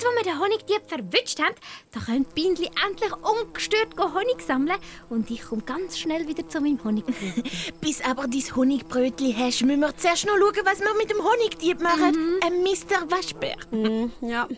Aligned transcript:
Jetzt, 0.00 0.06
wo 0.06 0.16
wir 0.16 0.32
den 0.32 0.40
Honigdieb 0.40 0.80
verwünscht 0.88 1.40
haben, 1.40 1.54
da 1.92 2.00
können 2.00 2.24
die 2.24 2.34
Bienen 2.34 2.56
endlich 2.56 3.12
ungestört 3.22 3.88
Honig 3.98 4.40
sammeln 4.40 4.78
und 5.10 5.30
ich 5.30 5.42
komme 5.42 5.60
ganz 5.60 5.98
schnell 5.98 6.26
wieder 6.26 6.48
zu 6.48 6.62
meinem 6.62 6.82
Honigbrötchen. 6.82 7.44
Bis 7.82 8.00
aber 8.00 8.26
dein 8.26 8.56
Honigbrötli 8.56 9.34
hast, 9.36 9.62
müssen 9.62 9.80
wir 9.80 9.94
zuerst 9.94 10.24
noch 10.24 10.38
schauen, 10.38 10.64
was 10.64 10.80
wir 10.80 10.94
mit 10.94 11.10
dem 11.10 11.18
Honigdieb 11.22 11.82
machen. 11.82 12.12
Mhm. 12.12 12.40
Ein 12.42 12.62
Mr. 12.62 13.10
Waschbär. 13.10 13.56
Mhm, 13.70 14.10
ja. 14.22 14.48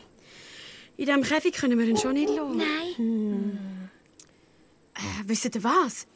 In 0.96 1.06
diesem 1.06 1.22
Käfig 1.24 1.54
können 1.54 1.76
wir 1.76 1.86
ihn 1.86 1.96
schon 1.96 2.12
nicht 2.12 2.28
lassen. 2.28 2.58
Nein. 2.58 2.96
Hm. 2.96 3.58
Äh, 4.94 5.00
wisst 5.24 5.52
ihr 5.52 5.64
was? 5.64 6.06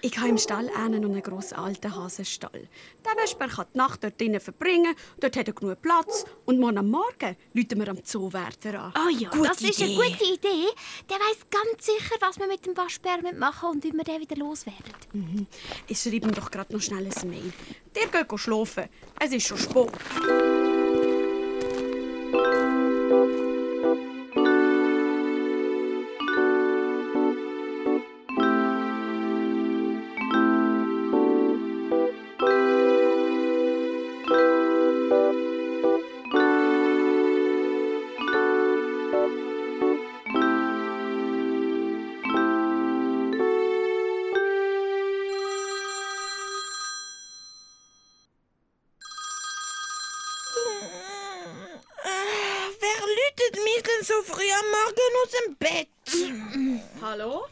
Ich 0.00 0.16
habe 0.18 0.28
im 0.28 0.38
Stall 0.38 0.70
einen 0.76 1.04
und 1.04 1.12
einen 1.12 1.22
grossen 1.22 1.56
alten 1.56 1.94
Hasenstall. 1.94 2.68
Der 3.04 3.12
Vesper 3.22 3.48
kann 3.48 3.66
die 3.72 3.78
Nacht 3.78 4.04
dort 4.04 4.20
drinnen 4.20 4.40
verbringen, 4.40 4.94
dort 5.20 5.36
hat 5.36 5.48
er 5.48 5.54
genug 5.54 5.80
Platz. 5.82 6.24
Und 6.44 6.58
morgen 6.58 6.78
am 6.78 6.90
Morgen 6.90 7.36
rufen 7.54 7.78
wir 7.78 7.88
am 7.88 8.04
Zoowärter 8.04 8.80
an. 8.80 8.92
Oh 8.96 9.08
ja, 9.08 9.28
gute 9.30 9.48
das 9.48 9.60
ist 9.60 9.82
eine 9.82 9.94
gute 9.94 10.24
Idee. 10.24 10.68
Der 11.08 11.16
weiß 11.16 11.38
ganz 11.50 11.86
sicher, 11.86 12.14
was 12.20 12.38
wir 12.38 12.46
mit 12.46 12.64
dem 12.66 12.76
Waschbär 12.76 13.18
machen 13.34 13.70
und 13.70 13.84
wie 13.84 13.92
wir 13.92 14.04
den 14.04 14.20
wieder 14.20 14.36
loswerden. 14.36 14.82
Mhm. 15.12 15.46
Ich 15.86 16.00
schreibe 16.00 16.26
ihm 16.26 16.34
doch 16.34 16.50
gerade 16.50 16.72
noch 16.72 16.82
schnell 16.82 17.06
ein 17.06 17.30
Mail. 17.30 17.52
Der 17.94 18.06
geht 18.08 18.40
schlafen. 18.40 18.84
Es 19.20 19.32
ist 19.32 19.46
schon 19.46 19.58
spät. 19.58 20.65
Aus 55.26 55.32
dem 55.46 55.56
Bett? 55.56 55.88
Hallo? 57.02 57.46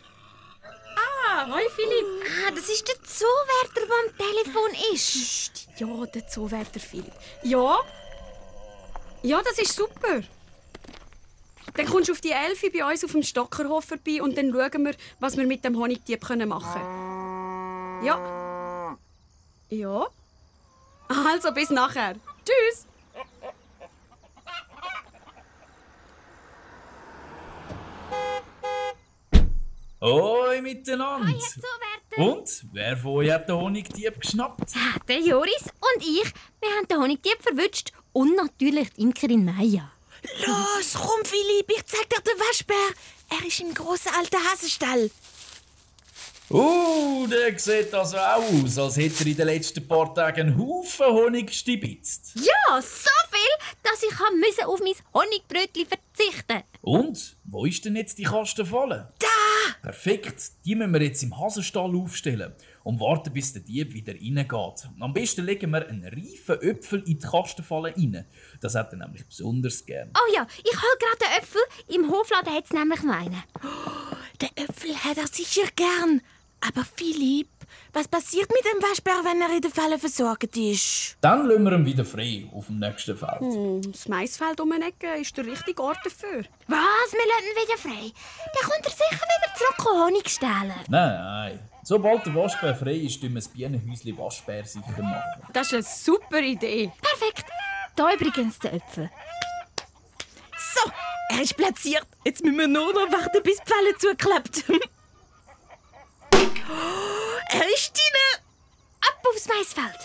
Ah, 0.96 1.46
hoi 1.50 1.68
Philipp. 1.74 2.06
Ah, 2.46 2.50
das 2.50 2.68
ist 2.68 2.86
der 2.86 3.02
Zoowärter, 3.02 3.86
der 3.86 3.96
am 4.04 4.16
Telefon 4.16 4.70
ist. 4.92 5.12
Psst, 5.12 5.80
ja, 5.80 6.06
der 6.06 6.28
Zoowärter 6.28 6.80
Philipp. 6.80 7.12
Ja? 7.42 7.78
Ja, 9.22 9.42
das 9.42 9.58
ist 9.58 9.74
super. 9.74 10.22
Dann 11.74 11.86
kommst 11.86 12.08
du 12.08 12.12
auf 12.12 12.20
die 12.20 12.30
Elfi 12.30 12.70
bei 12.70 12.88
uns 12.88 13.04
auf 13.04 13.12
dem 13.12 13.22
Stockerhof 13.22 13.84
vorbei 13.84 14.22
und 14.22 14.38
dann 14.38 14.52
schauen 14.52 14.84
wir, 14.84 14.94
was 15.18 15.36
wir 15.36 15.46
mit 15.46 15.64
dem 15.64 15.76
Honigdieb 15.76 16.22
machen 16.46 16.80
können. 16.80 18.04
Ja. 18.04 18.96
Ja. 19.70 20.06
Also, 21.08 21.52
bis 21.52 21.70
nachher. 21.70 22.14
Tschüss. 22.44 22.86
Hoi 30.04 30.60
miteinander! 30.60 31.28
Hi, 31.28 32.22
und 32.22 32.66
wer 32.72 32.94
von 32.94 33.12
euch 33.12 33.30
hat 33.30 33.48
den 33.48 33.56
Honigdieb 33.56 34.20
geschnappt? 34.20 34.72
Ah, 34.76 34.98
der 35.08 35.18
Joris 35.18 35.62
und 35.62 36.02
ich. 36.02 36.30
Wir 36.60 36.70
haben 36.76 36.86
den 36.90 36.98
Honigdieb 36.98 37.38
verwünscht. 37.40 37.90
Und 38.12 38.36
natürlich 38.36 38.90
die 38.90 39.00
Imkerin 39.00 39.46
Maya. 39.46 39.90
Los, 40.46 40.92
komm, 40.92 41.24
Philipp, 41.24 41.70
ich 41.70 41.86
zeig 41.86 42.10
dir 42.10 42.20
den 42.20 42.38
Waschbär. 42.38 42.76
Er 43.30 43.46
ist 43.46 43.60
im 43.60 43.72
grossen 43.72 44.12
alten 44.14 44.36
Hasenstall. 44.44 45.10
Uh, 46.50 47.26
der 47.26 47.58
sieht 47.58 47.94
also 47.94 48.18
auch 48.18 48.44
aus, 48.62 48.76
als 48.76 48.98
hätte 48.98 49.24
er 49.24 49.26
in 49.28 49.36
den 49.38 49.46
letzten 49.46 49.88
paar 49.88 50.14
Tagen 50.14 50.48
einen 50.48 50.58
Haufen 50.58 51.06
Honig 51.06 51.46
gestibitzt. 51.46 52.32
Ja, 52.34 52.82
so 52.82 53.10
viel, 53.32 53.82
dass 53.82 54.02
ich 54.02 54.66
auf 54.66 54.80
mein 54.80 54.94
Honigbrötchen 55.14 55.86
verzichten 55.86 56.62
Und? 56.84 57.38
Wo 57.44 57.64
ist 57.64 57.82
denn 57.86 57.96
jetzt 57.96 58.18
die 58.18 58.24
Kastenfalle? 58.24 59.10
Da! 59.18 59.26
Perfekt, 59.80 60.52
die 60.66 60.74
müssen 60.74 60.92
wir 60.92 61.02
jetzt 61.02 61.22
im 61.22 61.38
Hasenstall 61.38 61.96
aufstellen 61.96 62.52
und 62.82 63.00
warten, 63.00 63.32
bis 63.32 63.54
der 63.54 63.62
Dieb 63.62 63.94
wieder 63.94 64.12
reingeht. 64.12 64.90
Am 65.00 65.14
besten 65.14 65.46
legen 65.46 65.70
wir 65.70 65.88
einen 65.88 66.04
reifen 66.04 66.60
Äpfel 66.60 66.98
in 67.00 67.18
die 67.18 67.26
Kastenfalle 67.26 67.94
rein. 67.96 68.26
Das 68.60 68.74
hat 68.74 68.92
er 68.92 68.98
nämlich 68.98 69.26
besonders 69.26 69.86
gern. 69.86 70.10
Oh 70.14 70.34
ja, 70.34 70.46
ich 70.58 70.72
hole 70.72 70.98
gerade 70.98 71.18
den 71.20 71.42
Äpfel. 71.42 71.62
Im 71.88 72.10
Hofladen 72.10 72.52
hat 72.52 72.64
es 72.64 72.70
nämlich 72.72 73.02
noch 73.02 73.14
einen. 73.14 73.42
Oh, 73.62 74.16
den 74.42 74.64
Äpfel 74.64 74.94
hat 74.94 75.16
er 75.16 75.26
sicher 75.26 75.66
gern. 75.74 76.20
Aber 76.60 76.84
Philipp, 76.96 77.48
was 77.92 78.08
passiert 78.08 78.48
mit 78.50 78.64
dem 78.64 78.82
Waschbär, 78.82 79.20
wenn 79.24 79.40
er 79.40 79.54
in 79.54 79.60
der 79.60 79.70
Falle 79.70 79.98
versorgt 79.98 80.56
ist? 80.56 81.16
Dann 81.20 81.46
lassen 81.46 81.64
wir 81.64 81.72
ihn 81.72 81.86
wieder 81.86 82.04
frei 82.04 82.48
auf 82.52 82.66
dem 82.66 82.78
nächsten 82.78 83.16
Feld. 83.16 83.40
Hm, 83.40 83.92
das 83.92 84.08
Maisfeld 84.08 84.60
um 84.60 84.72
eine 84.72 84.86
Ecke 84.88 85.14
ist 85.20 85.36
der 85.36 85.46
richtige 85.46 85.82
Ort 85.82 85.98
dafür. 86.04 86.44
Was? 86.68 87.12
Wir 87.12 87.26
lassen 87.26 87.50
ihn 87.50 87.62
wieder 87.62 87.78
frei? 87.78 88.12
Dann 88.52 88.70
kommt 88.70 88.84
er 88.84 88.90
sicher 88.90 89.24
wieder 89.24 89.54
zurück 89.56 89.92
und 89.92 90.02
Honig 90.04 90.28
stehlen. 90.28 90.74
Nein, 90.88 91.14
nein. 91.14 91.60
Sobald 91.82 92.24
der 92.24 92.34
Waschbär 92.34 92.74
frei 92.74 92.94
ist, 92.94 93.20
tun 93.20 93.30
wir 93.30 93.40
das 93.40 93.48
Bienenhäuschen 93.48 94.16
Waschbär 94.16 94.64
sicher 94.64 95.02
machen. 95.02 95.42
Das 95.52 95.66
ist 95.66 95.74
eine 95.74 95.82
super 95.82 96.40
Idee. 96.40 96.90
Perfekt. 97.00 97.44
Da 97.94 98.12
übrigens 98.12 98.58
der 98.58 98.74
Äpfel. 98.74 99.10
So, 100.74 100.90
er 101.30 101.42
ist 101.42 101.56
platziert. 101.56 102.06
Jetzt 102.24 102.42
müssen 102.42 102.58
wir 102.58 102.68
nur 102.68 102.92
noch 102.92 103.12
warten, 103.12 103.42
bis 103.42 103.58
die 103.58 103.72
Falle 103.72 103.96
zuklappt. 103.98 104.64
Er 106.30 107.03
ist 107.74 107.92
drin! 107.94 108.42
Ab 109.00 109.22
aufs 109.28 109.46
Maisfeld! 109.48 110.00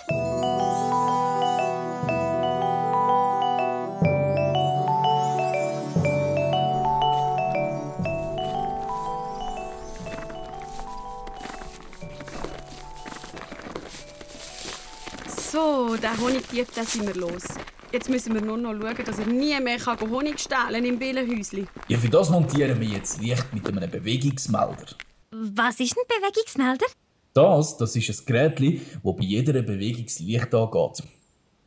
So, 15.52 15.96
der 15.98 16.18
Honigdieb, 16.20 16.72
den 16.74 16.86
sind 16.86 17.08
wir 17.08 17.16
los. 17.16 17.44
Jetzt 17.92 18.08
müssen 18.08 18.36
wir 18.36 18.42
nur 18.42 18.58
noch 18.58 18.74
schauen, 18.74 19.04
dass 19.04 19.18
er 19.18 19.26
nie 19.26 19.60
mehr 19.60 19.80
Honig 20.00 20.40
stehlen 20.40 20.74
kann 20.74 20.86
im 20.86 21.00
Billenhäuschen. 21.00 21.68
Ja, 21.88 21.98
für 21.98 22.10
das 22.10 22.30
montieren 22.30 22.80
wir 22.80 22.88
jetzt 22.88 23.20
Licht 23.20 23.52
mit 23.52 23.68
einem 23.68 23.90
Bewegungsmelder. 23.90 24.86
Was 25.32 25.80
ist 25.80 25.98
ein 25.98 26.04
Bewegungsmelder? 26.08 26.86
Das, 27.34 27.78
das 27.78 27.96
ist 27.96 28.10
ein 28.10 28.26
Gerät, 28.26 28.60
das 28.60 29.16
bei 29.16 29.24
jeder 29.24 29.62
Bewegung 29.62 30.06
das 30.06 30.20
Licht 30.20 30.54
angeht. 30.54 31.04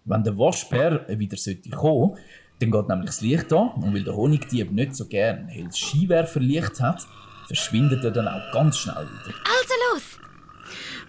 Wenn 0.04 0.24
der 0.24 0.36
Waschbär 0.36 1.06
wieder 1.08 1.36
kommen 1.76 2.08
sollte, 2.10 2.22
dann 2.58 2.70
geht 2.70 2.88
nämlich 2.88 3.06
das 3.06 3.20
Licht 3.20 3.52
an 3.52 3.70
und 3.76 3.94
weil 3.94 4.04
der 4.04 4.16
Honigdieb 4.16 4.72
nicht 4.72 4.96
so 4.96 5.06
gern 5.06 5.48
helles 5.48 5.76
Skiwerferlicht 5.76 6.80
hat, 6.80 7.06
verschwindet 7.46 8.04
er 8.04 8.10
dann 8.10 8.28
auch 8.28 8.52
ganz 8.52 8.78
schnell 8.78 9.04
wieder. 9.04 9.34
Also 9.44 9.74
los! 9.92 10.02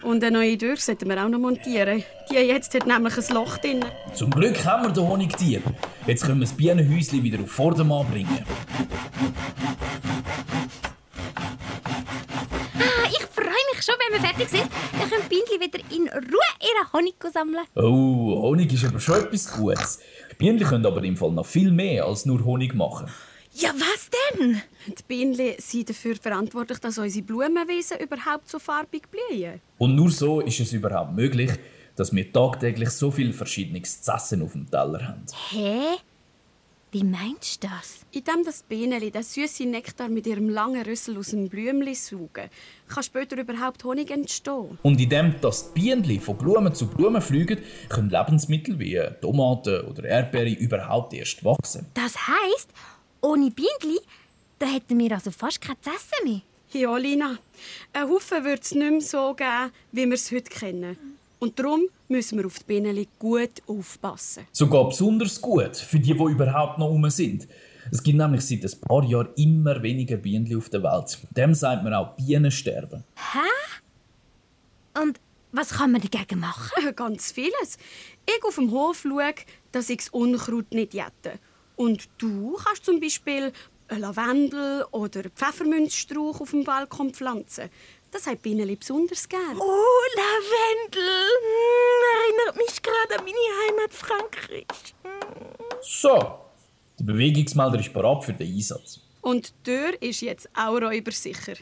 Und 0.04 0.24
eine 0.24 0.38
neue 0.38 0.58
Tür 0.58 0.76
sollten 0.76 1.10
wir 1.10 1.24
auch 1.24 1.30
noch 1.30 1.40
montieren. 1.40 2.04
Die 2.30 2.36
jetzt 2.36 2.74
hat 2.74 2.86
nämlich 2.86 3.18
ein 3.18 3.36
Loch 3.36 3.58
drin. 3.58 3.86
Zum 4.14 4.32
Glück 4.32 4.66
haben 4.66 4.84
wir 4.84 4.92
den 4.92 5.08
Honigdieb. 5.08 5.64
Jetzt 6.06 6.26
können 6.26 6.40
wir 6.40 6.46
das 6.46 6.56
Bienenhäuschen 6.56 7.24
wieder 7.24 7.42
auf 7.42 7.52
Vordermann 7.52 8.06
bringen. 8.08 8.46
Schon, 13.84 13.96
wenn 14.00 14.22
wir 14.22 14.28
fertig 14.28 14.50
sind, 14.50 14.70
dann 15.00 15.10
können 15.10 15.30
Bienen 15.30 15.60
wieder 15.60 15.80
in 15.92 16.08
Ruhe 16.10 16.52
ihren 16.62 16.94
Honig 16.94 17.16
sammeln. 17.34 17.66
Oh, 17.76 18.42
Honig 18.44 18.74
ist 18.74 18.86
aber 18.86 19.00
schon 19.00 19.22
etwas 19.22 19.52
Gutes. 19.52 20.00
Bienen 20.38 20.60
können 20.60 20.86
aber 20.86 21.04
im 21.04 21.18
Fall 21.18 21.32
noch 21.32 21.46
viel 21.46 21.72
mehr 21.72 22.06
als 22.06 22.26
nur 22.26 22.44
Honig 22.44 22.74
machen. 22.74 23.08
Ja, 23.56 23.70
was 23.76 24.10
denn? 24.40 24.62
Die 24.88 25.04
Bienen 25.08 25.54
sind 25.60 25.90
dafür 25.90 26.16
verantwortlich, 26.16 26.80
dass 26.80 26.98
unsere 26.98 27.24
Blumenwesen 27.24 28.00
überhaupt 28.00 28.50
so 28.50 28.58
farbig 28.58 29.04
blühen. 29.12 29.62
Und 29.78 29.96
nur 29.96 30.10
so 30.10 30.42
ist 30.42 30.60
es 30.60 30.74
überhaupt 30.74 31.16
möglich, 31.16 31.52
dass 31.96 32.12
wir 32.14 32.32
tagtäglich 32.34 32.90
so 32.90 33.12
viel 33.12 33.32
verschiedenes 33.32 34.02
zu 34.02 34.12
essen 34.12 34.42
auf 34.42 34.54
dem 34.54 34.70
Teller 34.70 35.08
haben. 35.08 35.24
Hä? 35.52 35.98
Wie 36.94 37.04
meinst 37.04 37.64
du 37.64 37.68
das? 37.68 38.06
Indem 38.12 38.46
das 38.46 38.62
Bienenli 38.62 39.10
den 39.10 39.24
süßen 39.24 39.68
Nektar 39.68 40.10
mit 40.10 40.28
ihrem 40.28 40.48
langen 40.48 40.84
Rüssel 40.84 41.18
aus 41.18 41.30
dem 41.30 41.50
Blümli 41.50 41.96
saugen, 41.96 42.52
kann 42.88 43.02
später 43.02 43.36
überhaupt 43.36 43.84
Honig 43.84 44.12
entstehen. 44.12 44.78
Und 44.84 45.02
indem 45.02 45.34
das 45.42 45.74
Bienenli 45.74 46.20
von 46.20 46.38
Blumen 46.38 46.76
zu 46.76 46.86
Blumen 46.86 47.24
fliegen, 47.24 47.58
können 47.90 48.12
Lebensmittel 48.12 48.78
wie 48.78 49.02
Tomaten 49.22 49.88
oder 49.88 50.04
Erdbeeren 50.04 50.56
überhaupt 50.58 51.16
erst 51.16 51.44
wachsen. 51.44 51.88
Das 51.96 52.16
heisst, 52.28 52.70
ohne 53.22 53.50
Bienenli, 53.50 54.00
da 54.60 54.68
hätten 54.68 55.00
wir 55.00 55.14
also 55.14 55.32
fast 55.32 55.62
kein 55.62 55.78
Essen 55.78 56.32
mehr. 56.32 56.42
Ja, 56.74 56.96
Lina. 56.96 57.40
Ein 57.94 58.08
Haufen 58.08 58.44
wird 58.44 58.66
es 58.66 58.76
nicht 58.76 58.92
mehr 58.92 59.02
so 59.02 59.34
geben, 59.34 59.72
wie 59.92 60.06
wir 60.06 60.14
es 60.14 60.32
heute 60.32 60.52
kennen. 60.52 61.13
Und 61.44 61.60
darum 61.60 61.90
müssen 62.08 62.38
wir 62.38 62.46
auf 62.46 62.60
die 62.60 62.64
Bienen 62.64 63.06
gut 63.20 63.62
aufpassen. 63.68 64.48
Sogar 64.54 64.88
besonders 64.88 65.42
gut 65.42 65.76
für 65.76 66.00
die, 66.00 66.14
die 66.14 66.24
überhaupt 66.24 66.80
noch 66.80 66.90
um 66.90 67.10
sind. 67.10 67.50
Es 67.92 68.02
gibt 68.02 68.18
nämlich 68.18 68.46
seit 68.46 68.64
ein 68.64 68.80
paar 68.80 69.04
Jahren 69.04 69.28
immer 69.36 69.84
weniger 69.84 70.16
Bienen 70.16 70.56
auf 70.56 70.70
der 70.70 70.82
Welt. 70.84 71.18
Dem 71.32 71.54
sagt 71.54 71.84
man 71.84 71.94
auch 71.96 72.16
Bienensterben. 72.16 73.04
Und 75.02 75.20
was 75.52 75.72
kann 75.72 75.92
man 75.92 76.00
dagegen 76.00 76.40
machen? 76.40 76.72
Ganz 76.96 77.34
vieles. 77.34 77.78
Ich 78.26 78.42
auf 78.46 78.56
dem 78.56 78.72
Hof 78.72 79.02
schaue, 79.02 79.34
dass 79.74 79.90
ich 79.90 79.98
das 79.98 80.10
Unkraut 80.12 80.74
nicht 80.74 80.94
jette. 80.94 81.40
Und 81.76 82.08
du 82.20 82.54
kannst 82.64 82.86
zum 82.86 83.02
Beispiel 83.02 83.52
Lavendel 83.90 84.86
oder 84.92 85.22
einen 85.22 85.32
Pfefferminzstrauch 85.32 86.42
auf 86.42 86.52
dem 86.52 86.64
Balkon 86.64 87.14
pflanzen. 87.14 87.70
Das 88.12 88.28
haben 88.28 88.38
die 88.38 88.50
Bienen 88.50 88.78
besonders 88.78 89.28
gern. 89.28 89.58
Oh, 89.58 90.02
Lavendel. 90.16 91.30
Hm, 91.42 92.04
erinnert 92.22 92.58
mich 92.58 92.82
gerade 92.82 93.20
an 93.20 93.26
meine 93.26 93.82
Heimat 93.82 93.94
Frankreich. 93.94 94.94
So, 95.82 96.20
der 97.00 97.04
Bewegungsmelder 97.04 97.80
ist 97.80 97.92
bereit 97.92 98.24
für 98.24 98.34
den 98.34 98.54
Einsatz. 98.54 99.00
Und 99.22 99.54
die 99.66 99.72
Tür 99.72 100.02
ist 100.02 100.22
jetzt 100.22 100.50
auch 100.54 100.80
räubersicher. 100.80 101.56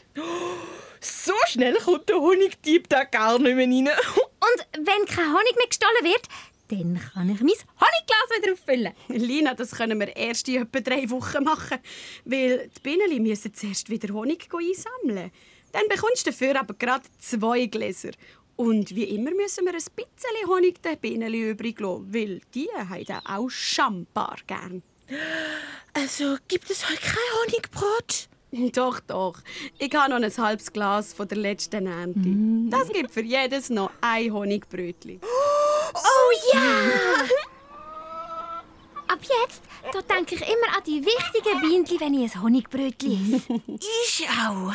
So 1.00 1.32
schnell 1.46 1.74
kommt 1.76 2.08
der 2.08 2.16
Honigdieb 2.16 2.88
da 2.88 3.04
gar 3.04 3.38
nicht 3.38 3.56
mehr 3.56 3.66
rein. 3.66 3.88
Und 3.88 4.86
wenn 4.86 5.06
kein 5.06 5.32
Honig 5.32 5.56
mehr 5.56 5.68
gestohlen 5.68 6.04
wird, 6.04 6.28
dann 6.72 7.00
kann 7.12 7.28
ich 7.28 7.40
mein 7.40 7.50
Honigglas 7.50 8.38
wieder 8.38 8.52
auffüllen. 8.52 8.92
Lina, 9.08 9.54
das 9.54 9.72
können 9.72 10.00
wir 10.00 10.16
erst 10.16 10.48
in 10.48 10.62
etwa 10.62 10.80
drei 10.80 11.08
Wochen 11.10 11.44
machen. 11.44 11.78
Weil 12.24 12.70
die 12.76 12.80
Bienen 12.80 13.22
müssen 13.22 13.52
zuerst 13.54 13.90
wieder 13.90 14.12
Honig 14.14 14.48
einsammeln. 14.52 15.30
Dann 15.72 15.88
bekommst 15.88 16.26
du 16.26 16.30
dafür 16.30 16.60
aber 16.60 16.74
gerade 16.74 17.04
zwei 17.18 17.66
Gläser. 17.66 18.10
Und 18.56 18.94
wie 18.94 19.04
immer 19.04 19.30
müssen 19.32 19.64
wir 19.64 19.72
ein 19.72 19.74
bisschen 19.74 20.48
Honig 20.48 20.82
den 20.82 20.98
Bienen 20.98 21.34
übrig 21.34 21.80
lassen, 21.80 22.12
weil 22.12 22.40
die 22.54 22.68
haben 22.76 23.26
auch 23.26 23.48
schambar 23.48 24.36
gern. 24.46 24.82
Also, 25.94 26.36
gibt 26.48 26.70
es 26.70 26.88
heute 26.88 27.00
kein 27.00 27.16
Honigbrot? 27.40 28.28
Doch, 28.74 29.00
doch. 29.00 29.38
Ich 29.78 29.94
habe 29.94 30.10
noch 30.10 30.22
ein 30.22 30.44
halbes 30.44 30.72
Glas 30.72 31.14
von 31.14 31.26
der 31.26 31.38
letzten 31.38 31.86
Ernte. 31.86 32.70
Das 32.70 32.88
gibt 32.88 33.10
für 33.10 33.22
jedes 33.22 33.70
noch 33.70 33.90
ein 34.02 34.30
Honigbrötchen. 34.32 35.20
Oh 35.94 36.32
ja! 36.52 37.24
Ab 39.12 39.18
jetzt 39.20 39.62
da 39.90 40.00
denke 40.00 40.36
ich 40.36 40.40
immer 40.40 40.76
an 40.76 40.82
die 40.86 41.04
wichtigen 41.04 41.60
Bienen, 41.60 42.00
wenn 42.00 42.14
ich 42.14 42.34
ein 42.34 42.42
Honigbrötchen 42.42 43.34
esse. 43.34 43.60
Ich 43.78 44.26
auch. 44.28 44.72